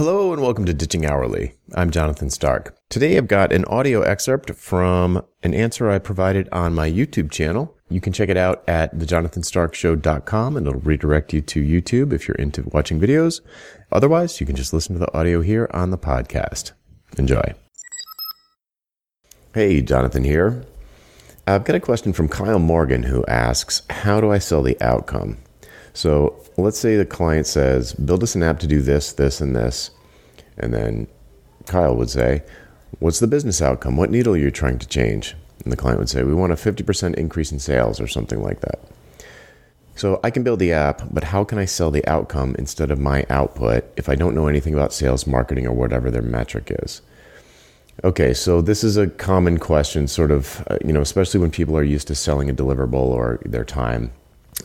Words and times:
Hello 0.00 0.32
and 0.32 0.40
welcome 0.40 0.64
to 0.64 0.72
Ditching 0.72 1.04
Hourly. 1.04 1.52
I'm 1.74 1.90
Jonathan 1.90 2.30
Stark. 2.30 2.74
Today 2.88 3.18
I've 3.18 3.28
got 3.28 3.52
an 3.52 3.66
audio 3.66 4.00
excerpt 4.00 4.54
from 4.54 5.22
an 5.42 5.52
answer 5.52 5.90
I 5.90 5.98
provided 5.98 6.48
on 6.52 6.72
my 6.72 6.90
YouTube 6.90 7.30
channel. 7.30 7.76
You 7.90 8.00
can 8.00 8.14
check 8.14 8.30
it 8.30 8.36
out 8.38 8.64
at 8.66 8.96
thejonathanstarkshow.com 8.96 10.56
and 10.56 10.66
it'll 10.66 10.80
redirect 10.80 11.34
you 11.34 11.42
to 11.42 11.62
YouTube 11.62 12.14
if 12.14 12.26
you're 12.26 12.36
into 12.36 12.62
watching 12.72 12.98
videos. 12.98 13.42
Otherwise, 13.92 14.40
you 14.40 14.46
can 14.46 14.56
just 14.56 14.72
listen 14.72 14.94
to 14.94 15.00
the 15.00 15.14
audio 15.14 15.42
here 15.42 15.68
on 15.74 15.90
the 15.90 15.98
podcast. 15.98 16.72
Enjoy. 17.18 17.52
Hey, 19.52 19.82
Jonathan 19.82 20.24
here. 20.24 20.64
I've 21.46 21.64
got 21.64 21.76
a 21.76 21.80
question 21.80 22.14
from 22.14 22.30
Kyle 22.30 22.58
Morgan 22.58 23.02
who 23.02 23.22
asks, 23.26 23.82
How 23.90 24.18
do 24.22 24.32
I 24.32 24.38
sell 24.38 24.62
the 24.62 24.80
outcome? 24.80 25.36
So 25.92 26.42
let's 26.56 26.78
say 26.78 26.96
the 26.96 27.06
client 27.06 27.46
says, 27.46 27.92
build 27.94 28.22
us 28.22 28.34
an 28.34 28.42
app 28.42 28.60
to 28.60 28.66
do 28.66 28.80
this, 28.80 29.12
this, 29.12 29.40
and 29.40 29.54
this. 29.54 29.90
And 30.58 30.72
then 30.72 31.06
Kyle 31.66 31.96
would 31.96 32.10
say, 32.10 32.42
what's 32.98 33.20
the 33.20 33.26
business 33.26 33.62
outcome? 33.62 33.96
What 33.96 34.10
needle 34.10 34.34
are 34.34 34.38
you 34.38 34.50
trying 34.50 34.78
to 34.78 34.86
change? 34.86 35.34
And 35.64 35.72
the 35.72 35.76
client 35.76 35.98
would 35.98 36.08
say, 36.08 36.22
we 36.22 36.34
want 36.34 36.52
a 36.52 36.56
50% 36.56 37.14
increase 37.14 37.52
in 37.52 37.58
sales 37.58 38.00
or 38.00 38.06
something 38.06 38.42
like 38.42 38.60
that. 38.60 38.80
So 39.96 40.18
I 40.24 40.30
can 40.30 40.42
build 40.42 40.60
the 40.60 40.72
app, 40.72 41.02
but 41.10 41.24
how 41.24 41.44
can 41.44 41.58
I 41.58 41.66
sell 41.66 41.90
the 41.90 42.06
outcome 42.06 42.56
instead 42.58 42.90
of 42.90 42.98
my 42.98 43.26
output 43.28 43.84
if 43.96 44.08
I 44.08 44.14
don't 44.14 44.34
know 44.34 44.48
anything 44.48 44.72
about 44.72 44.94
sales, 44.94 45.26
marketing, 45.26 45.66
or 45.66 45.72
whatever 45.72 46.10
their 46.10 46.22
metric 46.22 46.72
is? 46.82 47.02
Okay, 48.02 48.32
so 48.32 48.62
this 48.62 48.82
is 48.82 48.96
a 48.96 49.08
common 49.08 49.58
question, 49.58 50.08
sort 50.08 50.30
of, 50.30 50.66
uh, 50.70 50.78
you 50.82 50.92
know, 50.92 51.02
especially 51.02 51.38
when 51.38 51.50
people 51.50 51.76
are 51.76 51.82
used 51.82 52.08
to 52.08 52.14
selling 52.14 52.48
a 52.48 52.54
deliverable 52.54 52.94
or 52.94 53.40
their 53.44 53.64
time 53.64 54.10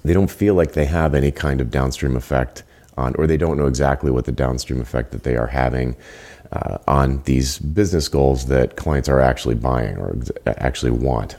they 0.04 0.14
don't 0.14 0.30
feel 0.30 0.54
like 0.54 0.74
they 0.74 0.86
have 0.86 1.16
any 1.16 1.32
kind 1.32 1.62
of 1.62 1.72
downstream 1.72 2.16
effect 2.16 2.64
on, 2.98 3.16
or 3.16 3.28
they 3.28 3.38
don't 3.38 3.58
know 3.58 3.66
exactly 3.66 4.12
what 4.12 4.26
the 4.26 4.32
downstream 4.32 4.80
effect 4.82 5.12
that 5.12 5.24
they 5.24 5.36
are 5.36 5.48
having 5.48 5.96
uh, 6.52 6.78
on 6.88 7.22
these 7.24 7.60
business 7.60 8.08
goals 8.08 8.46
that 8.48 8.76
clients 8.76 9.10
are 9.10 9.20
actually 9.20 9.56
buying 9.56 9.98
or 9.98 10.18
actually 10.46 10.92
want. 10.92 11.36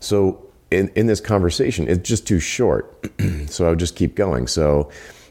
So, 0.00 0.44
in, 0.70 0.90
in 0.94 1.06
this 1.06 1.20
conversation, 1.20 1.88
it's 1.88 2.06
just 2.06 2.26
too 2.26 2.40
short. 2.40 3.10
so, 3.46 3.66
I 3.66 3.70
would 3.70 3.78
just 3.78 3.96
keep 3.96 4.14
going. 4.14 4.46
So, 4.46 4.90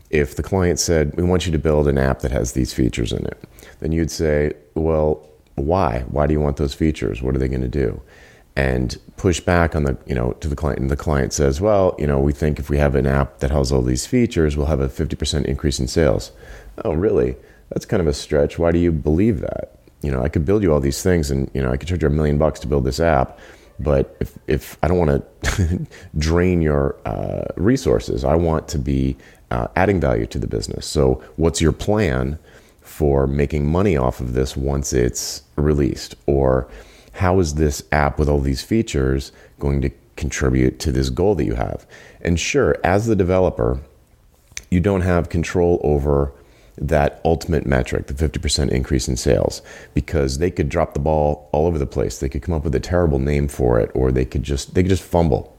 if 0.10 0.36
the 0.36 0.44
client 0.44 0.80
said, 0.80 1.16
We 1.16 1.24
want 1.24 1.46
you 1.46 1.52
to 1.52 1.60
build 1.60 1.88
an 1.88 1.98
app 1.98 2.20
that 2.20 2.32
has 2.32 2.54
these 2.54 2.74
features 2.74 3.12
in 3.12 3.26
it, 3.26 3.44
then 3.80 3.92
you'd 3.92 4.12
say, 4.12 4.54
Well, 4.76 5.28
why? 5.56 6.02
Why 6.10 6.28
do 6.28 6.34
you 6.34 6.40
want 6.40 6.58
those 6.58 6.74
features? 6.74 7.22
What 7.22 7.36
are 7.36 7.40
they 7.40 7.48
going 7.48 7.62
to 7.62 7.68
do? 7.68 8.02
And 8.58 8.98
push 9.18 9.40
back 9.40 9.76
on 9.76 9.84
the 9.84 9.98
you 10.06 10.16
know 10.16 10.34
to 10.34 10.48
the 10.48 10.56
client 10.56 10.80
and 10.80 10.90
the 10.90 10.98
client 10.98 11.32
says 11.32 11.62
well 11.62 11.96
you 12.00 12.08
know 12.08 12.20
we 12.20 12.34
think 12.34 12.60
if 12.60 12.70
we 12.70 12.78
have 12.78 12.96
an 12.96 13.06
app 13.06 13.40
that 13.40 13.52
has 13.52 13.72
all 13.72 13.82
these 13.82 14.06
features 14.06 14.58
we'll 14.58 14.66
have 14.66 14.80
a 14.82 14.90
50% 14.90 15.46
increase 15.46 15.80
in 15.80 15.88
sales. 15.88 16.32
Oh 16.84 16.94
really? 16.94 17.36
That's 17.70 17.86
kind 17.86 18.02
of 18.02 18.08
a 18.08 18.14
stretch. 18.14 18.58
Why 18.58 18.72
do 18.72 18.80
you 18.80 18.92
believe 18.92 19.40
that? 19.42 19.80
You 20.02 20.12
know 20.12 20.22
i 20.22 20.30
could 20.30 20.46
build 20.46 20.64
you 20.64 20.74
all 20.74 20.80
these 20.80 21.02
things 21.02 21.32
and 21.32 21.50
you 21.54 21.62
know 21.62 21.72
i 21.72 21.78
could 21.78 21.88
charge 21.88 22.02
you 22.04 22.08
a 22.08 22.12
million 22.12 22.38
bucks 22.38 22.60
to 22.62 22.68
build 22.68 22.84
this 22.84 23.00
app 23.00 23.40
but 23.80 24.16
if, 24.20 24.38
if 24.48 24.78
i 24.84 24.88
don't 24.88 25.00
want 25.00 25.24
to 25.44 25.88
drain 26.18 26.62
your 26.62 26.96
uh, 27.06 27.46
resources 27.56 28.24
i 28.24 28.36
want 28.36 28.68
to 28.68 28.78
be 28.78 29.18
uh, 29.52 29.68
adding 29.76 30.00
value 30.00 30.26
to 30.28 30.40
the 30.40 30.48
business. 30.48 30.86
So 30.86 31.24
what's 31.36 31.62
your 31.62 31.72
plan 31.72 32.38
for 32.82 33.28
making 33.28 33.70
money 33.70 33.98
off 33.98 34.20
of 34.20 34.34
this 34.34 34.58
once 34.58 34.94
it's 34.94 35.44
released? 35.56 36.16
Or 36.26 36.68
how 37.18 37.40
is 37.40 37.56
this 37.56 37.84
app 37.92 38.20
with 38.20 38.30
all 38.30 38.40
these 38.40 38.62
features 38.62 39.32
going 39.60 39.82
to 39.82 39.90
contribute 40.16 40.80
to 40.80 40.92
this 40.92 41.10
goal 41.10 41.36
that 41.36 41.46
you 41.46 41.56
have? 41.56 41.86
And 42.22 42.40
sure, 42.40 42.78
as 42.84 43.08
the 43.08 43.16
developer, 43.16 43.80
you 44.70 44.80
don't 44.80 45.02
have 45.02 45.30
control 45.30 45.80
over 45.84 46.32
that 46.78 47.20
ultimate 47.26 47.66
metric, 47.66 48.06
the 48.06 48.14
50% 48.14 48.70
increase 48.70 49.08
in 49.08 49.18
sales, 49.18 49.64
because 49.96 50.38
they 50.38 50.52
could 50.52 50.70
drop 50.70 50.94
the 50.94 51.00
ball 51.00 51.50
all 51.52 51.66
over 51.66 51.80
the 51.80 51.88
place. 51.88 52.20
They 52.20 52.30
could 52.30 52.44
come 52.44 52.54
up 52.54 52.64
with 52.64 52.76
a 52.76 52.80
terrible 52.80 53.18
name 53.18 53.48
for 53.48 53.80
it, 53.80 53.90
or 53.96 54.12
they 54.12 54.26
could 54.26 54.44
just 54.44 54.76
they 54.76 54.84
could 54.84 54.90
just 54.90 55.04
fumble. 55.04 55.58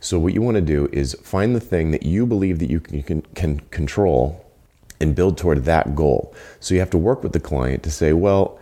So 0.00 0.18
what 0.18 0.32
you 0.32 0.40
want 0.40 0.54
to 0.54 0.62
do 0.62 0.88
is 0.92 1.14
find 1.22 1.54
the 1.54 1.60
thing 1.60 1.90
that 1.90 2.04
you 2.04 2.24
believe 2.24 2.60
that 2.60 2.70
you 2.70 2.80
can, 2.80 3.02
can, 3.02 3.22
can 3.34 3.60
control 3.70 4.44
and 5.00 5.14
build 5.14 5.36
toward 5.36 5.64
that 5.64 5.94
goal. 5.94 6.34
So 6.60 6.72
you 6.72 6.80
have 6.80 6.90
to 6.90 6.98
work 6.98 7.22
with 7.22 7.32
the 7.32 7.40
client 7.40 7.82
to 7.82 7.90
say, 7.90 8.12
well, 8.12 8.58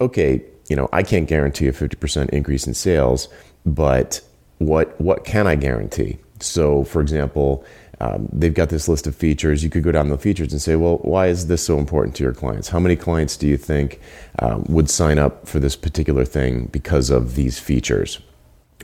okay, 0.00 0.42
you 0.70 0.76
know, 0.76 0.88
I 0.92 1.02
can't 1.02 1.28
guarantee 1.28 1.66
a 1.66 1.72
50% 1.72 2.30
increase 2.30 2.66
in 2.66 2.74
sales, 2.74 3.28
but 3.66 4.20
what 4.58 4.98
what 5.00 5.24
can 5.24 5.46
I 5.46 5.56
guarantee? 5.56 6.18
So, 6.38 6.84
for 6.84 7.02
example, 7.02 7.64
um, 8.00 8.28
they've 8.32 8.54
got 8.54 8.68
this 8.70 8.88
list 8.88 9.06
of 9.06 9.14
features. 9.14 9.64
You 9.64 9.68
could 9.68 9.82
go 9.82 9.92
down 9.92 10.08
the 10.08 10.16
features 10.16 10.52
and 10.52 10.62
say, 10.62 10.76
well, 10.76 10.98
why 10.98 11.26
is 11.26 11.48
this 11.48 11.62
so 11.62 11.78
important 11.78 12.14
to 12.16 12.22
your 12.22 12.32
clients? 12.32 12.68
How 12.68 12.78
many 12.78 12.96
clients 12.96 13.36
do 13.36 13.46
you 13.48 13.56
think 13.56 14.00
um, 14.38 14.64
would 14.68 14.88
sign 14.88 15.18
up 15.18 15.46
for 15.46 15.58
this 15.58 15.76
particular 15.76 16.24
thing 16.24 16.66
because 16.66 17.10
of 17.10 17.34
these 17.34 17.58
features? 17.58 18.20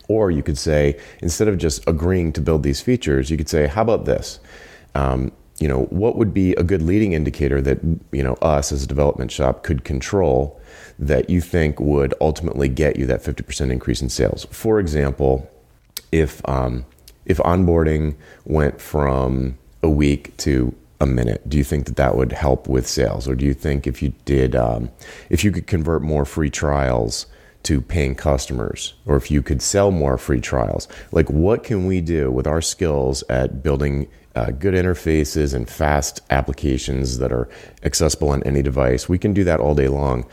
Or 0.09 0.31
you 0.31 0.43
could 0.43 0.59
say, 0.59 1.01
instead 1.23 1.49
of 1.49 1.57
just 1.57 1.87
agreeing 1.89 2.33
to 2.35 2.41
build 2.41 2.63
these 2.63 2.81
features, 2.81 3.31
you 3.31 3.37
could 3.37 3.49
say, 3.49 3.69
how 3.69 3.83
about 3.83 4.05
this? 4.05 4.39
Um, 4.95 5.33
you 5.59 5.69
know, 5.69 5.85
what 5.85 6.17
would 6.17 6.35
be 6.35 6.53
a 6.55 6.63
good 6.63 6.83
leading 6.83 7.13
indicator 7.13 7.63
that, 7.63 7.79
you 8.13 8.23
know, 8.23 8.35
us 8.35 8.73
as 8.73 8.83
a 8.83 8.87
development 8.87 9.31
shop 9.31 9.63
could 9.63 9.85
control 9.85 10.61
that 10.99 11.31
you 11.31 11.41
think 11.41 11.81
would 11.81 12.15
ultimately 12.21 12.69
get 12.69 12.97
you 12.97 13.07
that 13.07 13.23
50% 13.23 13.71
increase 13.71 14.03
in 14.03 14.09
sales? 14.09 14.47
For 14.51 14.79
example, 14.79 15.51
if, 16.13 16.47
um, 16.49 16.85
if 17.25 17.39
onboarding 17.39 18.17
went 18.45 18.81
from 18.81 19.57
a 19.83 19.89
week 19.89 20.37
to 20.39 20.75
a 21.01 21.07
minute, 21.07 21.49
do 21.49 21.57
you 21.57 21.65
think 21.65 21.87
that 21.87 21.97
that 21.97 22.17
would 22.17 22.33
help 22.33 22.69
with 22.69 22.87
sales? 22.87 23.27
Or 23.27 23.35
do 23.35 23.45
you 23.45 23.55
think 23.55 23.87
if 23.87 24.03
you 24.03 24.13
did, 24.25 24.55
um, 24.55 24.91
if 25.31 25.43
you 25.43 25.53
could 25.53 25.67
convert 25.67 26.03
more 26.03 26.25
free 26.25 26.51
trials 26.51 27.27
to 27.67 27.81
paying 27.81 28.15
customers, 28.15 28.95
or 29.07 29.17
if 29.17 29.31
you 29.31 29.43
could 29.43 29.61
sell 29.61 29.91
more 29.91 30.19
free 30.19 30.41
trials, 30.41 30.89
like 31.13 31.29
what 31.31 31.65
can 31.65 31.87
we 31.87 32.01
do 32.01 32.31
with 32.31 32.47
our 32.47 32.61
skills 32.61 33.23
at 33.29 33.63
building 33.63 34.09
uh, 34.37 34.51
good 34.51 34.75
interfaces 34.75 35.55
and 35.55 35.69
fast 35.69 36.21
applications 36.31 37.19
that 37.19 37.33
are 37.33 37.49
accessible 37.83 38.29
on 38.29 38.43
any 38.43 38.63
device. 38.63 39.09
We 39.09 39.19
can 39.19 39.33
do 39.33 39.45
that 39.45 39.61
all 39.61 39.75
day 39.75 39.89
long. 39.89 40.27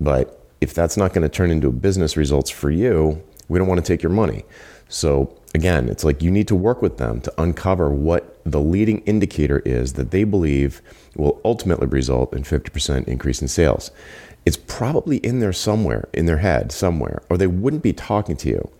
But 0.00 0.42
if 0.62 0.72
that's 0.72 0.96
not 0.96 1.12
going 1.12 1.22
to 1.22 1.28
turn 1.28 1.50
into 1.50 1.70
business 1.70 2.16
results 2.16 2.48
for 2.48 2.70
you, 2.70 3.22
we 3.48 3.58
don't 3.58 3.68
want 3.68 3.84
to 3.84 3.86
take 3.86 4.02
your 4.02 4.12
money. 4.12 4.44
So 4.88 5.36
again, 5.54 5.88
it's 5.88 6.04
like 6.04 6.22
you 6.22 6.30
need 6.30 6.48
to 6.48 6.54
work 6.54 6.80
with 6.80 6.96
them 6.96 7.20
to 7.20 7.32
uncover 7.40 7.90
what 7.90 8.29
the 8.44 8.60
leading 8.60 9.00
indicator 9.00 9.60
is 9.60 9.94
that 9.94 10.10
they 10.10 10.24
believe 10.24 10.82
will 11.16 11.40
ultimately 11.44 11.86
result 11.86 12.32
in 12.32 12.42
50% 12.42 13.06
increase 13.08 13.42
in 13.42 13.48
sales. 13.48 13.90
It's 14.46 14.56
probably 14.56 15.18
in 15.18 15.40
there 15.40 15.52
somewhere, 15.52 16.08
in 16.12 16.26
their 16.26 16.38
head 16.38 16.72
somewhere, 16.72 17.22
or 17.28 17.36
they 17.36 17.46
wouldn't 17.46 17.82
be 17.82 17.92
talking 17.92 18.36
to 18.38 18.48
you. 18.48 18.70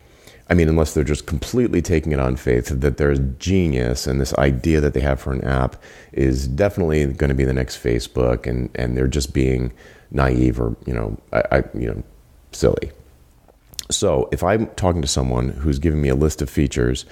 I 0.48 0.54
mean, 0.54 0.68
unless 0.68 0.94
they're 0.94 1.04
just 1.04 1.26
completely 1.26 1.80
taking 1.80 2.10
it 2.10 2.18
on 2.18 2.34
faith 2.34 2.68
that 2.68 2.96
there's 2.96 3.20
genius 3.38 4.08
and 4.08 4.20
this 4.20 4.34
idea 4.34 4.80
that 4.80 4.94
they 4.94 5.00
have 5.00 5.20
for 5.20 5.32
an 5.32 5.44
app 5.44 5.76
is 6.12 6.48
definitely 6.48 7.06
going 7.06 7.28
to 7.28 7.36
be 7.36 7.44
the 7.44 7.52
next 7.52 7.82
Facebook, 7.82 8.48
and 8.48 8.68
and 8.74 8.96
they're 8.96 9.06
just 9.06 9.32
being 9.32 9.72
naive 10.10 10.60
or 10.60 10.74
you 10.86 10.92
know, 10.92 11.16
I, 11.32 11.42
I 11.52 11.64
you 11.72 11.88
know, 11.88 12.02
silly. 12.50 12.90
So 13.90 14.28
if 14.32 14.42
I'm 14.42 14.66
talking 14.68 15.02
to 15.02 15.08
someone 15.08 15.48
who's 15.48 15.78
giving 15.78 16.00
me 16.00 16.08
a 16.08 16.14
list 16.14 16.40
of 16.40 16.48
features, 16.48 17.04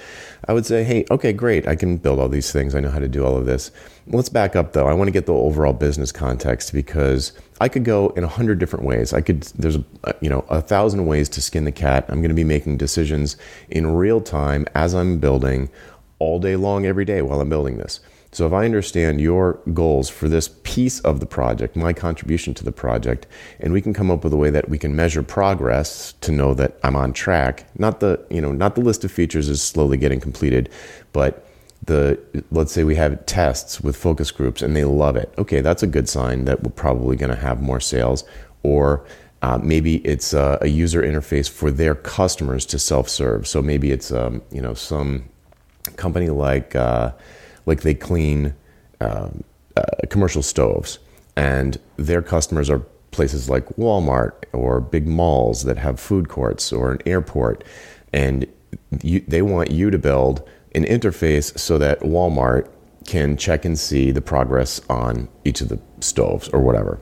I 0.47 0.53
would 0.53 0.65
say, 0.65 0.83
hey, 0.83 1.05
okay, 1.11 1.33
great. 1.33 1.67
I 1.67 1.75
can 1.75 1.97
build 1.97 2.19
all 2.19 2.29
these 2.29 2.51
things. 2.51 2.73
I 2.73 2.79
know 2.79 2.89
how 2.89 2.99
to 2.99 3.07
do 3.07 3.25
all 3.25 3.35
of 3.35 3.45
this. 3.45 3.71
Let's 4.07 4.29
back 4.29 4.55
up 4.55 4.73
though. 4.73 4.87
I 4.87 4.93
want 4.93 5.07
to 5.07 5.11
get 5.11 5.25
the 5.25 5.33
overall 5.33 5.73
business 5.73 6.11
context 6.11 6.73
because 6.73 7.33
I 7.61 7.67
could 7.67 7.83
go 7.83 8.09
in 8.09 8.23
a 8.23 8.27
hundred 8.27 8.59
different 8.59 8.85
ways. 8.85 9.13
I 9.13 9.21
could, 9.21 9.43
there's, 9.43 9.75
a, 9.75 9.83
you 10.21 10.29
know, 10.29 10.45
a 10.49 10.61
thousand 10.61 11.05
ways 11.05 11.29
to 11.29 11.41
skin 11.41 11.65
the 11.65 11.71
cat. 11.71 12.05
I'm 12.09 12.21
going 12.21 12.29
to 12.29 12.35
be 12.35 12.43
making 12.43 12.77
decisions 12.77 13.37
in 13.69 13.95
real 13.95 14.21
time 14.21 14.65
as 14.73 14.95
I'm 14.95 15.19
building 15.19 15.69
all 16.17 16.39
day 16.39 16.55
long, 16.55 16.85
every 16.85 17.05
day 17.05 17.21
while 17.21 17.41
I'm 17.41 17.49
building 17.49 17.77
this. 17.77 17.99
So 18.31 18.45
if 18.45 18.53
I 18.53 18.65
understand 18.65 19.19
your 19.19 19.59
goals 19.73 20.07
for 20.07 20.29
this 20.29 20.49
piece 20.63 20.99
of 20.99 21.19
the 21.19 21.25
project, 21.25 21.75
my 21.75 21.93
contribution 21.93 22.53
to 22.55 22.63
the 22.63 22.71
project, 22.71 23.25
and 23.59 23.73
we 23.73 23.81
can 23.81 23.93
come 23.93 24.11
up 24.11 24.23
with 24.23 24.33
a 24.33 24.37
way 24.37 24.51
that 24.51 24.69
we 24.69 24.77
can 24.77 24.95
measure 24.95 25.23
progress 25.23 26.13
to 26.21 26.31
know 26.31 26.53
that 26.53 26.77
I'm 26.83 26.95
on 26.95 27.11
track, 27.13 27.67
not 27.77 27.99
the, 28.01 28.23
you 28.29 28.39
know, 28.39 28.51
not 28.51 28.75
the 28.75 28.81
list 28.81 29.03
of 29.03 29.11
features 29.11 29.49
is 29.49 29.63
slowly 29.63 29.97
getting 29.97 30.19
completed, 30.19 30.69
but 31.11 31.45
the 31.85 32.19
let's 32.51 32.71
say 32.71 32.83
we 32.83 32.95
have 32.95 33.25
tests 33.25 33.81
with 33.81 33.95
focus 33.95 34.31
groups 34.31 34.61
and 34.61 34.75
they 34.75 34.83
love 34.83 35.15
it. 35.15 35.33
Okay, 35.37 35.61
that's 35.61 35.81
a 35.81 35.87
good 35.87 36.07
sign 36.07 36.45
that 36.45 36.61
we're 36.63 36.71
probably 36.71 37.15
going 37.15 37.31
to 37.31 37.39
have 37.39 37.61
more 37.61 37.79
sales 37.79 38.23
or 38.63 39.05
uh, 39.41 39.57
maybe 39.57 39.97
it's 40.05 40.33
a, 40.33 40.57
a, 40.61 40.67
user 40.67 41.01
interface 41.01 41.49
for 41.49 41.71
their 41.71 41.95
customers 41.95 42.65
to 42.65 42.77
self-serve. 42.77 43.47
So 43.47 43.61
maybe 43.61 43.89
it's 43.91 44.11
um, 44.11 44.41
you 44.51 44.61
know 44.61 44.73
some 44.73 45.29
company 45.95 46.29
like 46.29 46.75
uh, 46.75 47.13
like 47.65 47.81
they 47.81 47.93
clean 47.93 48.53
um, 49.01 49.43
uh, 49.75 49.83
commercial 50.09 50.41
stoves, 50.41 50.99
and 51.35 51.79
their 51.97 52.21
customers 52.21 52.69
are 52.69 52.79
places 53.11 53.49
like 53.49 53.65
Walmart 53.77 54.33
or 54.53 54.79
big 54.79 55.07
malls 55.07 55.63
that 55.63 55.77
have 55.77 55.99
food 55.99 56.29
courts 56.29 56.71
or 56.71 56.91
an 56.91 56.99
airport, 57.05 57.63
and 58.13 58.45
you, 59.01 59.21
they 59.27 59.41
want 59.41 59.71
you 59.71 59.89
to 59.89 59.97
build 59.97 60.47
an 60.75 60.83
interface 60.83 61.57
so 61.57 61.77
that 61.77 61.99
Walmart 62.01 62.69
can 63.05 63.37
check 63.37 63.65
and 63.65 63.77
see 63.77 64.11
the 64.11 64.21
progress 64.21 64.81
on 64.89 65.27
each 65.43 65.61
of 65.61 65.69
the 65.69 65.79
stoves 65.99 66.47
or 66.49 66.59
whatever. 66.59 66.99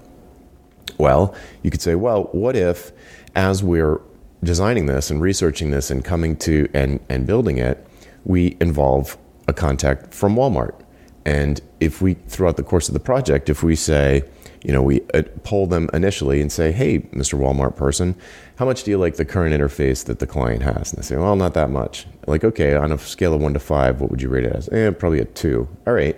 Well, 0.98 1.36
you 1.64 1.72
could 1.72 1.82
say, 1.82 1.96
well, 1.96 2.24
what 2.32 2.56
if 2.56 2.92
as 3.36 3.62
we're 3.64 4.00
designing 4.44 4.86
this 4.86 5.12
and 5.12 5.22
researching 5.22 5.72
this 5.72 5.92
and 5.92 6.04
coming 6.04 6.36
to 6.38 6.70
and, 6.74 7.00
and 7.10 7.28
building 7.28 7.58
it, 7.58 7.86
we 8.24 8.58
involve 8.62 9.18
a 9.48 9.54
contact 9.54 10.14
from 10.14 10.36
Walmart. 10.36 10.80
And 11.26 11.60
if 11.80 12.02
we, 12.02 12.14
throughout 12.14 12.58
the 12.58 12.64
course 12.64 12.88
of 12.88 12.94
the 12.94 13.00
project, 13.00 13.50
if 13.50 13.62
we 13.62 13.76
say, 13.76 14.24
you 14.64 14.72
know, 14.72 14.82
we 14.82 15.02
uh, 15.14 15.24
poll 15.44 15.68
them 15.68 15.90
initially 15.94 16.42
and 16.42 16.52
say, 16.52 16.72
hey, 16.72 17.00
Mr. 17.00 17.38
Walmart 17.38 17.76
person, 17.76 18.16
how 18.58 18.66
much 18.66 18.84
do 18.84 18.92
you 18.92 18.98
like 18.98 19.16
the 19.16 19.26
current 19.26 19.54
interface 19.54 20.06
that 20.06 20.20
the 20.20 20.28
client 20.28 20.64
has? 20.64 20.92
And 20.92 21.02
they 21.02 21.06
say, 21.06 21.18
well, 21.18 21.36
not 21.36 21.54
that 21.54 21.70
much. 21.70 22.08
Like, 22.28 22.44
okay, 22.44 22.76
on 22.76 22.92
a 22.92 22.98
scale 22.98 23.34
of 23.34 23.42
one 23.42 23.54
to 23.54 23.60
five, 23.60 24.02
what 24.02 24.10
would 24.10 24.22
you 24.22 24.30
rate 24.30 24.46
it 24.46 24.54
as? 24.54 24.70
Eh, 24.70 24.92
probably 24.92 25.20
a 25.20 25.26
two. 25.26 25.68
All 25.86 25.94
right. 25.94 26.18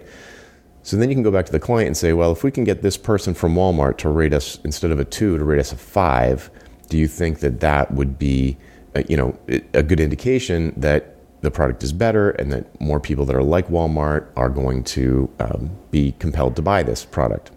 So 0.84 0.96
then 0.96 1.10
you 1.10 1.16
can 1.16 1.24
go 1.24 1.32
back 1.32 1.46
to 1.48 1.52
the 1.52 1.60
client 1.60 1.88
and 1.88 1.98
say, 1.98 2.14
well, 2.14 2.32
if 2.32 2.44
we 2.44 2.52
can 2.52 2.64
get 2.64 2.82
this 2.82 2.98
person 2.98 3.34
from 3.34 3.56
Walmart 3.56 3.98
to 4.00 4.10
rate 4.10 4.34
us 4.34 4.60
instead 4.64 4.92
of 4.92 5.00
a 5.00 5.06
two 5.06 5.38
to 5.38 5.44
rate 5.44 5.60
us 5.60 5.72
a 5.72 5.76
five, 5.76 6.50
do 6.88 6.98
you 6.98 7.08
think 7.08 7.40
that 7.40 7.60
that 7.60 7.94
would 7.94 8.18
be, 8.18 8.58
a, 8.96 9.00
uh, 9.00 9.04
you 9.08 9.18
know, 9.18 9.38
a 9.74 9.84
good 9.84 10.00
indication 10.00 10.74
that 10.78 11.19
the 11.42 11.52
product 11.52 11.84
is 11.84 11.94
better 11.94 12.32
and 12.32 12.52
that 12.52 12.80
more 12.82 13.00
people 13.00 13.26
that 13.26 13.36
are 13.36 13.44
like 13.44 13.68
Walmart 13.70 14.28
are 14.36 14.50
going 14.50 14.84
to 14.84 15.30
um, 15.40 15.72
be 15.92 16.14
compelled 16.20 16.56
to 16.58 16.62
buy 16.62 16.84
this 16.84 17.06
product? 17.06 17.52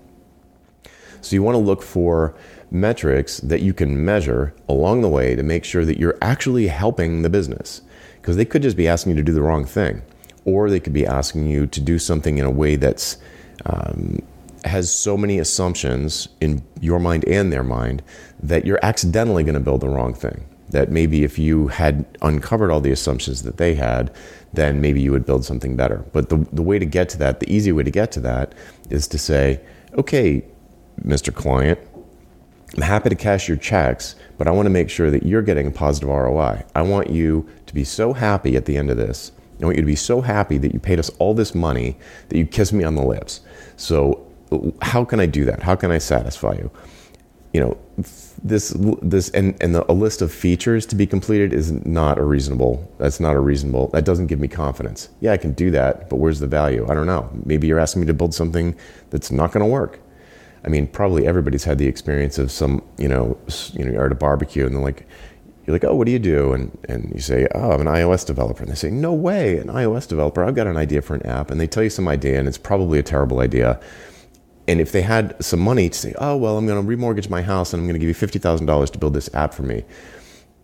So 1.20 1.36
you 1.36 1.42
want 1.42 1.54
to 1.54 1.60
look 1.60 1.82
for 1.82 2.34
metrics 2.70 3.38
that 3.40 3.60
you 3.60 3.72
can 3.72 4.04
measure 4.04 4.54
along 4.68 5.02
the 5.02 5.08
way 5.08 5.36
to 5.36 5.42
make 5.42 5.64
sure 5.64 5.84
that 5.84 5.98
you're 5.98 6.18
actually 6.20 6.66
helping 6.66 7.22
the 7.22 7.30
business. 7.30 7.82
Because 8.20 8.36
they 8.36 8.44
could 8.44 8.62
just 8.62 8.76
be 8.76 8.88
asking 8.88 9.10
you 9.10 9.16
to 9.16 9.22
do 9.22 9.34
the 9.34 9.42
wrong 9.42 9.64
thing, 9.64 10.02
or 10.44 10.70
they 10.70 10.80
could 10.80 10.92
be 10.92 11.06
asking 11.06 11.48
you 11.48 11.66
to 11.66 11.80
do 11.80 11.98
something 11.98 12.38
in 12.38 12.44
a 12.44 12.50
way 12.50 12.76
that's 12.76 13.18
um, 13.66 14.20
has 14.64 14.94
so 14.94 15.16
many 15.16 15.38
assumptions 15.38 16.28
in 16.40 16.62
your 16.80 17.00
mind 17.00 17.24
and 17.26 17.52
their 17.52 17.64
mind 17.64 18.02
that 18.40 18.64
you're 18.64 18.78
accidentally 18.82 19.42
going 19.42 19.54
to 19.54 19.60
build 19.60 19.80
the 19.80 19.88
wrong 19.88 20.14
thing. 20.14 20.44
That 20.72 20.90
maybe 20.90 21.24
if 21.24 21.38
you 21.38 21.68
had 21.68 22.04
uncovered 22.22 22.70
all 22.70 22.80
the 22.80 22.92
assumptions 22.92 23.42
that 23.42 23.56
they 23.56 23.74
had, 23.74 24.14
then 24.52 24.80
maybe 24.80 25.00
you 25.00 25.12
would 25.12 25.24
build 25.24 25.44
something 25.44 25.76
better. 25.76 26.04
But 26.12 26.28
the, 26.28 26.46
the 26.52 26.62
way 26.62 26.78
to 26.78 26.86
get 26.86 27.08
to 27.10 27.18
that, 27.18 27.40
the 27.40 27.52
easy 27.52 27.72
way 27.72 27.82
to 27.82 27.90
get 27.90 28.12
to 28.12 28.20
that, 28.20 28.54
is 28.90 29.06
to 29.08 29.18
say, 29.18 29.60
okay, 29.94 30.44
Mr. 31.04 31.34
Client, 31.34 31.78
I'm 32.76 32.82
happy 32.82 33.10
to 33.10 33.14
cash 33.14 33.48
your 33.48 33.58
checks, 33.58 34.14
but 34.38 34.46
I 34.46 34.50
want 34.50 34.66
to 34.66 34.70
make 34.70 34.88
sure 34.88 35.10
that 35.10 35.24
you're 35.24 35.42
getting 35.42 35.66
a 35.66 35.70
positive 35.70 36.08
ROI. 36.08 36.64
I 36.74 36.82
want 36.82 37.10
you 37.10 37.46
to 37.66 37.74
be 37.74 37.84
so 37.84 38.12
happy 38.12 38.56
at 38.56 38.64
the 38.64 38.76
end 38.76 38.90
of 38.90 38.96
this. 38.96 39.32
I 39.60 39.64
want 39.66 39.76
you 39.76 39.82
to 39.82 39.86
be 39.86 39.96
so 39.96 40.22
happy 40.22 40.58
that 40.58 40.72
you 40.72 40.80
paid 40.80 40.98
us 40.98 41.10
all 41.18 41.34
this 41.34 41.54
money 41.54 41.96
that 42.28 42.38
you 42.38 42.46
kiss 42.46 42.72
me 42.72 42.82
on 42.82 42.94
the 42.94 43.04
lips. 43.04 43.42
So, 43.76 44.26
how 44.82 45.04
can 45.04 45.20
I 45.20 45.26
do 45.26 45.44
that? 45.44 45.62
How 45.62 45.76
can 45.76 45.90
I 45.90 45.98
satisfy 45.98 46.54
you? 46.54 46.70
You 47.52 47.60
know, 47.60 47.78
this 48.42 48.74
this 49.02 49.28
and 49.30 49.56
and 49.60 49.74
the, 49.74 49.90
a 49.90 49.94
list 49.94 50.22
of 50.22 50.32
features 50.32 50.86
to 50.86 50.96
be 50.96 51.06
completed 51.06 51.52
is 51.52 51.70
not 51.84 52.18
a 52.18 52.24
reasonable. 52.24 52.90
That's 52.98 53.20
not 53.20 53.36
a 53.36 53.40
reasonable. 53.40 53.88
That 53.88 54.04
doesn't 54.04 54.28
give 54.28 54.40
me 54.40 54.48
confidence. 54.48 55.10
Yeah, 55.20 55.32
I 55.32 55.36
can 55.36 55.52
do 55.52 55.70
that, 55.72 56.08
but 56.08 56.16
where's 56.16 56.40
the 56.40 56.46
value? 56.46 56.86
I 56.88 56.94
don't 56.94 57.06
know. 57.06 57.30
Maybe 57.44 57.66
you're 57.66 57.78
asking 57.78 58.00
me 58.00 58.06
to 58.06 58.14
build 58.14 58.34
something 58.34 58.74
that's 59.10 59.30
not 59.30 59.52
going 59.52 59.64
to 59.64 59.70
work. 59.70 60.00
I 60.64 60.68
mean, 60.68 60.86
probably 60.86 61.26
everybody's 61.26 61.64
had 61.64 61.78
the 61.78 61.86
experience 61.86 62.38
of 62.38 62.50
some, 62.50 62.82
you 62.96 63.08
know, 63.08 63.36
you 63.72 63.84
know, 63.84 63.92
you're 63.92 64.06
at 64.06 64.12
a 64.12 64.16
barbecue 64.16 64.64
and 64.64 64.74
they're 64.74 64.82
like, 64.82 65.06
you're 65.66 65.74
like, 65.74 65.84
oh, 65.84 65.94
what 65.94 66.06
do 66.06 66.12
you 66.12 66.18
do? 66.18 66.52
And 66.52 66.76
and 66.88 67.12
you 67.14 67.20
say, 67.20 67.46
oh, 67.54 67.72
I'm 67.72 67.80
an 67.80 67.86
iOS 67.86 68.26
developer. 68.26 68.62
And 68.62 68.70
they 68.70 68.76
say, 68.76 68.90
no 68.90 69.12
way, 69.12 69.58
an 69.58 69.68
iOS 69.68 70.08
developer. 70.08 70.42
I've 70.42 70.54
got 70.54 70.66
an 70.66 70.76
idea 70.76 71.02
for 71.02 71.14
an 71.14 71.26
app. 71.26 71.50
And 71.50 71.60
they 71.60 71.66
tell 71.66 71.82
you 71.82 71.90
some 71.90 72.08
idea, 72.08 72.38
and 72.38 72.48
it's 72.48 72.58
probably 72.58 72.98
a 72.98 73.02
terrible 73.02 73.40
idea. 73.40 73.80
And 74.68 74.80
if 74.80 74.92
they 74.92 75.02
had 75.02 75.42
some 75.44 75.60
money 75.60 75.88
to 75.88 75.98
say, 75.98 76.14
oh, 76.18 76.36
well, 76.36 76.56
I'm 76.56 76.66
going 76.66 76.84
to 76.84 76.96
remortgage 76.96 77.28
my 77.28 77.42
house 77.42 77.72
and 77.72 77.80
I'm 77.80 77.86
going 77.86 77.94
to 77.94 77.98
give 77.98 78.08
you 78.08 78.14
fifty 78.14 78.38
thousand 78.38 78.66
dollars 78.66 78.90
to 78.90 78.98
build 78.98 79.14
this 79.14 79.32
app 79.34 79.54
for 79.54 79.62
me. 79.62 79.84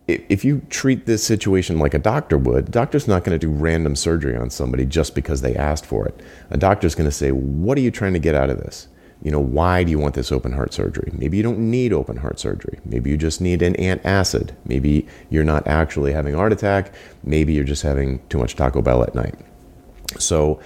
If 0.06 0.42
you 0.42 0.62
treat 0.70 1.04
this 1.04 1.22
situation 1.22 1.78
like 1.78 1.92
a 1.92 1.98
doctor 1.98 2.38
would, 2.38 2.66
the 2.66 2.72
doctor's 2.72 3.06
not 3.06 3.24
going 3.24 3.38
to 3.38 3.46
do 3.46 3.52
random 3.52 3.94
surgery 3.94 4.36
on 4.36 4.48
somebody 4.48 4.86
just 4.86 5.14
because 5.14 5.42
they 5.42 5.54
asked 5.54 5.84
for 5.84 6.06
it. 6.06 6.22
A 6.50 6.56
doctor's 6.56 6.94
going 6.94 7.10
to 7.10 7.14
say, 7.14 7.30
what 7.30 7.76
are 7.76 7.82
you 7.82 7.90
trying 7.90 8.14
to 8.14 8.18
get 8.18 8.34
out 8.34 8.48
of 8.48 8.56
this? 8.56 8.88
you 9.22 9.30
know, 9.30 9.40
why 9.40 9.82
do 9.82 9.90
you 9.90 9.98
want 9.98 10.14
this 10.14 10.30
open 10.30 10.52
heart 10.52 10.72
surgery? 10.72 11.10
Maybe 11.12 11.36
you 11.36 11.42
don't 11.42 11.58
need 11.58 11.92
open 11.92 12.16
heart 12.16 12.38
surgery. 12.38 12.78
Maybe 12.84 13.10
you 13.10 13.16
just 13.16 13.40
need 13.40 13.62
an 13.62 13.74
antacid. 13.74 14.50
Maybe 14.64 15.08
you're 15.28 15.44
not 15.44 15.66
actually 15.66 16.12
having 16.12 16.34
a 16.34 16.36
heart 16.36 16.52
attack. 16.52 16.94
Maybe 17.24 17.52
you're 17.52 17.64
just 17.64 17.82
having 17.82 18.20
too 18.28 18.38
much 18.38 18.54
Taco 18.54 18.80
Bell 18.80 19.02
at 19.02 19.14
night. 19.14 19.34
So 20.18 20.60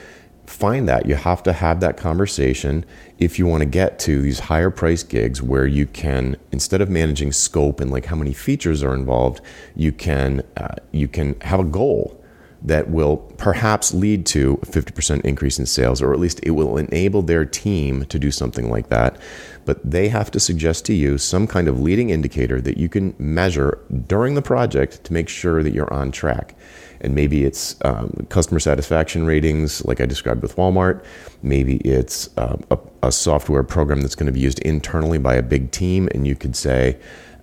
find 0.46 0.88
that. 0.88 1.06
You 1.06 1.14
have 1.14 1.42
to 1.44 1.52
have 1.52 1.80
that 1.80 1.96
conversation 1.96 2.84
if 3.18 3.38
you 3.38 3.46
want 3.46 3.62
to 3.62 3.66
get 3.66 3.98
to 4.00 4.20
these 4.20 4.40
higher 4.40 4.70
price 4.70 5.02
gigs 5.02 5.42
where 5.42 5.66
you 5.66 5.86
can, 5.86 6.36
instead 6.50 6.80
of 6.80 6.90
managing 6.90 7.32
scope 7.32 7.80
and 7.80 7.90
like 7.90 8.06
how 8.06 8.16
many 8.16 8.32
features 8.32 8.82
are 8.82 8.94
involved, 8.94 9.40
you 9.76 9.92
can 9.92 10.42
uh, 10.56 10.74
you 10.90 11.08
can 11.08 11.38
have 11.40 11.60
a 11.60 11.64
goal 11.64 12.21
that 12.64 12.90
will 12.90 13.16
perhaps 13.38 13.92
lead 13.92 14.24
to 14.26 14.58
a 14.62 14.66
50% 14.66 15.20
increase 15.22 15.58
in 15.58 15.66
sales, 15.66 16.00
or 16.00 16.12
at 16.12 16.20
least 16.20 16.40
it 16.44 16.52
will 16.52 16.76
enable 16.76 17.22
their 17.22 17.44
team 17.44 18.04
to 18.06 18.18
do 18.18 18.30
something 18.30 18.70
like 18.70 18.88
that. 18.88 19.16
But 19.64 19.78
they 19.88 20.08
have 20.08 20.30
to 20.32 20.40
suggest 20.40 20.84
to 20.86 20.94
you 20.94 21.18
some 21.18 21.46
kind 21.46 21.68
of 21.68 21.80
leading 21.80 22.10
indicator 22.10 22.60
that 22.60 22.78
you 22.78 22.88
can 22.88 23.14
measure 23.18 23.78
during 24.06 24.34
the 24.34 24.42
project 24.42 25.04
to 25.04 25.12
make 25.12 25.28
sure 25.28 25.62
that 25.62 25.72
you're 25.72 25.92
on 25.92 26.12
track. 26.12 26.54
And 27.00 27.16
maybe 27.16 27.44
it's 27.44 27.76
um, 27.84 28.26
customer 28.28 28.60
satisfaction 28.60 29.26
ratings, 29.26 29.84
like 29.84 30.00
I 30.00 30.06
described 30.06 30.40
with 30.40 30.54
Walmart. 30.54 31.04
Maybe 31.42 31.76
it's 31.78 32.36
uh, 32.38 32.56
a, 32.70 32.78
a, 33.02 33.10
software 33.10 33.64
program 33.64 34.02
that's 34.02 34.14
going 34.14 34.26
to 34.26 34.32
be 34.32 34.38
used 34.38 34.60
internally 34.60 35.18
by 35.18 35.34
a 35.34 35.42
big 35.42 35.72
team, 35.72 36.08
and 36.14 36.28
you 36.28 36.36
could 36.36 36.54
say, 36.54 36.96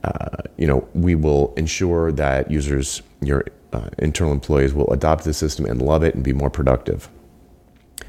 uh, 0.06 0.38
you 0.58 0.66
know, 0.66 0.88
we 0.94 1.14
will 1.14 1.54
ensure 1.58 2.10
that 2.14 2.50
users, 2.50 3.02
your 3.22 3.44
uh, 3.74 3.90
internal 3.98 4.34
employees 4.34 4.74
will 4.74 4.92
adopt 4.92 5.24
the 5.24 5.34
system 5.34 5.66
and 5.66 5.82
love 5.82 6.04
it 6.04 6.16
and 6.16 6.24
be 6.24 6.34
more 6.34 6.50
productive. 6.50 7.10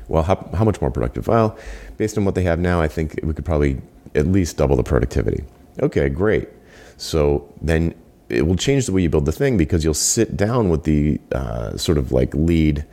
Well, 0.09 0.23
how, 0.23 0.49
how 0.55 0.65
much 0.65 0.81
more 0.81 0.91
productive? 0.91 1.29
Well, 1.29 1.57
based 1.97 2.19
on 2.19 2.25
what 2.25 2.35
they 2.35 2.43
have 2.43 2.59
now, 2.59 2.81
I 2.81 2.89
think 2.89 3.21
we 3.23 3.33
could 3.33 3.45
probably 3.45 3.81
at 4.15 4.27
least 4.27 4.57
double 4.57 4.77
the 4.77 4.83
productivity. 4.83 5.45
Okay, 5.81 6.09
great. 6.09 6.49
So 6.97 7.53
then 7.63 7.95
it 8.29 8.47
will 8.47 8.57
change 8.57 8.87
the 8.87 8.93
way 8.93 9.03
you 9.03 9.09
build 9.09 9.27
the 9.27 9.33
thing 9.33 9.57
because 9.57 9.85
you'll 9.85 9.95
sit 9.95 10.37
down 10.37 10.69
with 10.69 10.85
the 10.85 11.21
uh, 11.33 11.77
sort 11.77 11.99
of 11.99 12.13
like 12.13 12.35
lead 12.35 12.85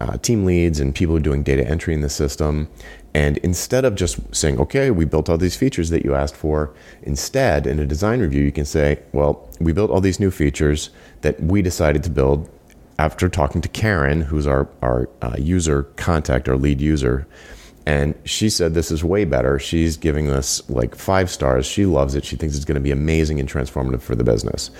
uh, 0.00 0.16
team 0.18 0.44
leads 0.44 0.80
and 0.80 0.94
people 0.94 1.16
are 1.16 1.20
doing 1.20 1.42
data 1.42 1.66
entry 1.66 1.94
in 1.94 2.00
the 2.00 2.08
system. 2.08 2.68
And 3.12 3.38
instead 3.38 3.84
of 3.84 3.94
just 3.94 4.18
saying, 4.34 4.58
okay, 4.60 4.90
we 4.90 5.04
built 5.04 5.28
all 5.28 5.36
these 5.36 5.56
features 5.56 5.90
that 5.90 6.04
you 6.04 6.14
asked 6.14 6.36
for, 6.36 6.72
instead, 7.02 7.66
in 7.66 7.78
a 7.78 7.86
design 7.86 8.20
review, 8.20 8.42
you 8.42 8.52
can 8.52 8.64
say, 8.64 9.00
well, 9.12 9.48
we 9.60 9.72
built 9.72 9.90
all 9.90 10.00
these 10.00 10.20
new 10.20 10.30
features 10.30 10.90
that 11.22 11.40
we 11.40 11.60
decided 11.60 12.02
to 12.04 12.10
build 12.10 12.48
after 12.98 13.28
talking 13.28 13.60
to 13.62 13.68
Karen, 13.68 14.20
who's 14.20 14.46
our, 14.46 14.68
our 14.82 15.08
uh, 15.22 15.34
user 15.38 15.84
contact, 15.96 16.48
our 16.48 16.56
lead 16.56 16.80
user. 16.80 17.26
And 17.86 18.14
she 18.24 18.50
said, 18.50 18.74
This 18.74 18.90
is 18.90 19.02
way 19.02 19.24
better. 19.24 19.58
She's 19.58 19.96
giving 19.96 20.28
us 20.28 20.68
like 20.68 20.94
five 20.94 21.30
stars. 21.30 21.64
She 21.64 21.86
loves 21.86 22.14
it. 22.14 22.26
She 22.26 22.36
thinks 22.36 22.54
it's 22.54 22.66
going 22.66 22.74
to 22.74 22.80
be 22.80 22.90
amazing 22.90 23.40
and 23.40 23.48
transformative 23.48 24.02
for 24.02 24.14
the 24.14 24.22
business. 24.22 24.70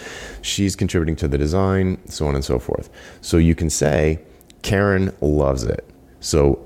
She's 0.43 0.77
contributing 0.77 1.17
to 1.17 1.29
the 1.29 1.39
design, 1.39 1.99
so 2.07 2.27
on 2.29 2.35
and 2.35 2.45
so 2.45 2.59
forth. 2.59 2.91
So 3.23 3.39
you 3.39 3.55
can 3.55 3.71
say, 3.71 4.21
Karen 4.63 5.15
loves 5.21 5.65
it. 5.65 5.85
So 6.21 6.65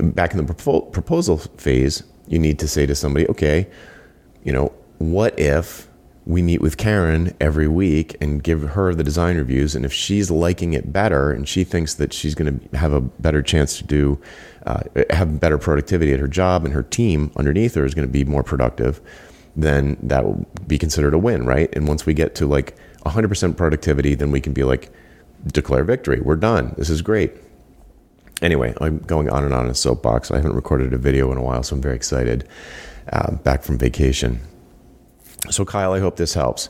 back 0.00 0.32
in 0.32 0.44
the 0.44 0.54
proposal 0.92 1.38
phase, 1.38 2.02
you 2.26 2.38
need 2.38 2.58
to 2.60 2.68
say 2.68 2.86
to 2.86 2.94
somebody, 2.94 3.26
okay, 3.28 3.68
you 4.44 4.52
know, 4.52 4.72
what 4.98 5.38
if 5.38 5.88
we 6.26 6.42
meet 6.42 6.60
with 6.60 6.76
Karen 6.76 7.34
every 7.40 7.66
week 7.66 8.16
and 8.20 8.42
give 8.42 8.62
her 8.62 8.94
the 8.94 9.02
design 9.02 9.36
reviews. 9.36 9.74
And 9.74 9.84
if 9.84 9.92
she's 9.92 10.30
liking 10.30 10.74
it 10.74 10.92
better 10.92 11.32
and 11.32 11.48
she 11.48 11.64
thinks 11.64 11.94
that 11.94 12.12
she's 12.12 12.34
going 12.34 12.60
to 12.60 12.76
have 12.76 12.92
a 12.92 13.00
better 13.00 13.42
chance 13.42 13.76
to 13.78 13.84
do, 13.84 14.20
uh, 14.66 14.82
have 15.10 15.40
better 15.40 15.58
productivity 15.58 16.12
at 16.12 16.20
her 16.20 16.28
job 16.28 16.64
and 16.64 16.74
her 16.74 16.82
team 16.82 17.32
underneath 17.36 17.74
her 17.74 17.84
is 17.84 17.94
going 17.94 18.06
to 18.06 18.12
be 18.12 18.24
more 18.24 18.42
productive, 18.42 19.00
then 19.56 19.96
that 20.02 20.24
will 20.24 20.46
be 20.66 20.78
considered 20.78 21.14
a 21.14 21.18
win, 21.18 21.46
right? 21.46 21.68
And 21.74 21.88
once 21.88 22.06
we 22.06 22.14
get 22.14 22.34
to 22.36 22.46
like 22.46 22.76
100% 23.06 23.56
productivity, 23.56 24.14
then 24.14 24.30
we 24.30 24.40
can 24.40 24.52
be 24.52 24.62
like, 24.62 24.92
declare 25.46 25.84
victory. 25.84 26.20
We're 26.20 26.36
done. 26.36 26.74
This 26.76 26.90
is 26.90 27.02
great. 27.02 27.32
Anyway, 28.42 28.74
I'm 28.80 28.98
going 28.98 29.28
on 29.28 29.44
and 29.44 29.52
on 29.52 29.66
in 29.66 29.70
a 29.70 29.74
soapbox. 29.74 30.30
I 30.30 30.36
haven't 30.36 30.54
recorded 30.54 30.92
a 30.92 30.98
video 30.98 31.30
in 31.30 31.38
a 31.38 31.42
while, 31.42 31.62
so 31.62 31.76
I'm 31.76 31.82
very 31.82 31.96
excited. 31.96 32.48
Uh, 33.12 33.32
back 33.32 33.62
from 33.62 33.76
vacation. 33.76 34.40
So, 35.50 35.64
Kyle, 35.64 35.92
I 35.92 36.00
hope 36.00 36.16
this 36.16 36.34
helps. 36.34 36.68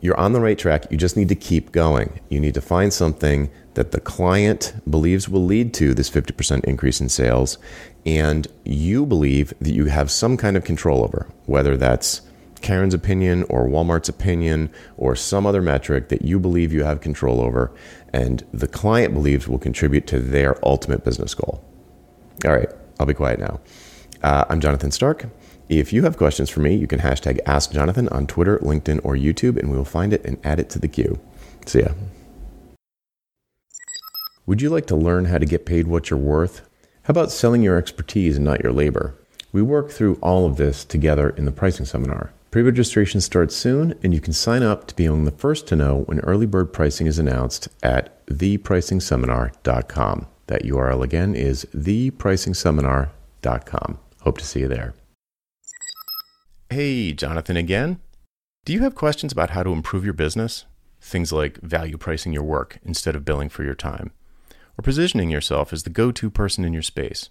You're 0.00 0.18
on 0.18 0.32
the 0.32 0.40
right 0.40 0.58
track. 0.58 0.86
You 0.90 0.98
just 0.98 1.16
need 1.16 1.28
to 1.30 1.34
keep 1.34 1.72
going. 1.72 2.20
You 2.28 2.38
need 2.38 2.54
to 2.54 2.60
find 2.60 2.92
something 2.92 3.50
that 3.74 3.92
the 3.92 4.00
client 4.00 4.74
believes 4.88 5.28
will 5.28 5.44
lead 5.44 5.74
to 5.74 5.94
this 5.94 6.10
50% 6.10 6.64
increase 6.64 7.00
in 7.00 7.08
sales, 7.08 7.58
and 8.04 8.46
you 8.64 9.06
believe 9.06 9.54
that 9.60 9.72
you 9.72 9.86
have 9.86 10.10
some 10.10 10.36
kind 10.36 10.56
of 10.56 10.64
control 10.64 11.02
over, 11.02 11.26
whether 11.46 11.76
that's 11.76 12.20
Karen's 12.64 12.94
opinion 12.94 13.44
or 13.50 13.68
Walmart's 13.68 14.08
opinion 14.08 14.70
or 14.96 15.14
some 15.14 15.46
other 15.46 15.60
metric 15.60 16.08
that 16.08 16.22
you 16.22 16.40
believe 16.40 16.72
you 16.72 16.82
have 16.82 17.02
control 17.02 17.40
over 17.40 17.70
and 18.14 18.42
the 18.54 18.66
client 18.66 19.12
believes 19.12 19.46
will 19.46 19.58
contribute 19.58 20.06
to 20.06 20.18
their 20.18 20.56
ultimate 20.66 21.04
business 21.04 21.34
goal. 21.34 21.62
All 22.44 22.52
right, 22.52 22.70
I'll 22.98 23.06
be 23.06 23.12
quiet 23.12 23.38
now. 23.38 23.60
Uh, 24.22 24.46
I'm 24.48 24.60
Jonathan 24.60 24.90
Stark. 24.90 25.26
If 25.68 25.92
you 25.92 26.04
have 26.04 26.16
questions 26.16 26.48
for 26.48 26.60
me, 26.60 26.74
you 26.74 26.86
can 26.86 27.00
hashtag 27.00 27.42
AskJonathan 27.44 28.10
on 28.10 28.26
Twitter, 28.26 28.58
LinkedIn, 28.58 29.00
or 29.04 29.14
YouTube, 29.14 29.58
and 29.58 29.70
we 29.70 29.76
will 29.76 29.84
find 29.84 30.14
it 30.14 30.24
and 30.24 30.38
add 30.42 30.58
it 30.58 30.70
to 30.70 30.78
the 30.78 30.88
queue. 30.88 31.20
See 31.66 31.80
ya. 31.80 31.88
Would 34.46 34.62
you 34.62 34.70
like 34.70 34.86
to 34.86 34.96
learn 34.96 35.26
how 35.26 35.36
to 35.36 35.46
get 35.46 35.66
paid 35.66 35.86
what 35.86 36.08
you're 36.08 36.18
worth? 36.18 36.62
How 37.02 37.12
about 37.12 37.30
selling 37.30 37.62
your 37.62 37.76
expertise 37.76 38.36
and 38.36 38.44
not 38.44 38.62
your 38.62 38.72
labor? 38.72 39.14
We 39.52 39.60
work 39.60 39.90
through 39.90 40.18
all 40.22 40.46
of 40.46 40.56
this 40.56 40.84
together 40.84 41.28
in 41.30 41.44
the 41.44 41.52
pricing 41.52 41.86
seminar. 41.86 42.32
Pre 42.54 42.62
registration 42.62 43.20
starts 43.20 43.56
soon, 43.56 43.98
and 44.04 44.14
you 44.14 44.20
can 44.20 44.32
sign 44.32 44.62
up 44.62 44.86
to 44.86 44.94
be 44.94 45.06
among 45.06 45.24
the 45.24 45.32
first 45.32 45.66
to 45.66 45.74
know 45.74 46.02
when 46.02 46.20
early 46.20 46.46
bird 46.46 46.72
pricing 46.72 47.08
is 47.08 47.18
announced 47.18 47.66
at 47.82 48.24
thepricingseminar.com. 48.26 50.26
That 50.46 50.62
URL 50.62 51.02
again 51.02 51.34
is 51.34 51.64
thepricingseminar.com. 51.74 53.98
Hope 54.20 54.38
to 54.38 54.44
see 54.44 54.60
you 54.60 54.68
there. 54.68 54.94
Hey, 56.70 57.12
Jonathan 57.12 57.56
again. 57.56 57.98
Do 58.64 58.72
you 58.72 58.82
have 58.82 58.94
questions 58.94 59.32
about 59.32 59.50
how 59.50 59.64
to 59.64 59.72
improve 59.72 60.04
your 60.04 60.14
business? 60.14 60.64
Things 61.00 61.32
like 61.32 61.60
value 61.60 61.98
pricing 61.98 62.32
your 62.32 62.44
work 62.44 62.78
instead 62.84 63.16
of 63.16 63.24
billing 63.24 63.48
for 63.48 63.64
your 63.64 63.74
time, 63.74 64.12
or 64.78 64.82
positioning 64.82 65.28
yourself 65.28 65.72
as 65.72 65.82
the 65.82 65.90
go 65.90 66.12
to 66.12 66.30
person 66.30 66.64
in 66.64 66.72
your 66.72 66.82
space 66.82 67.30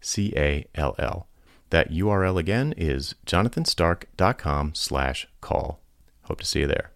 C 0.00 0.32
A 0.36 0.66
L 0.74 0.94
L. 0.98 1.26
That 1.70 1.90
URL 1.90 2.38
again 2.38 2.74
is 2.76 3.14
jonathanstark.com 3.26 4.74
slash 4.74 5.26
call. 5.40 5.80
Hope 6.22 6.40
to 6.40 6.46
see 6.46 6.60
you 6.60 6.66
there. 6.66 6.92